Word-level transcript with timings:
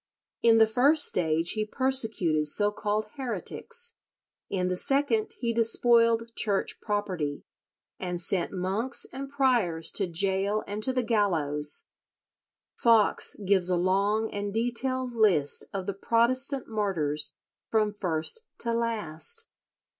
In 0.41 0.57
the 0.57 0.65
first 0.65 1.05
stage 1.05 1.51
he 1.51 1.63
persecuted 1.63 2.47
so 2.47 2.71
called 2.71 3.05
heretics, 3.17 3.93
in 4.49 4.67
the 4.67 4.75
second 4.75 5.33
he 5.41 5.53
despoiled 5.53 6.33
Church 6.35 6.81
property, 6.81 7.43
and 7.99 8.19
sent 8.19 8.51
monks 8.51 9.05
and 9.13 9.29
priors 9.29 9.91
to 9.91 10.07
gaol 10.07 10.63
and 10.65 10.81
to 10.81 10.91
the 10.91 11.03
gallows. 11.03 11.85
Foxe 12.73 13.35
gives 13.45 13.69
a 13.69 13.77
long 13.77 14.31
and 14.33 14.51
detailed 14.51 15.13
list 15.13 15.65
of 15.71 15.85
the 15.85 15.93
Protestant 15.93 16.67
martyrs 16.67 17.35
from 17.69 17.93
first 17.93 18.39
to 18.61 18.71
last. 18.73 19.45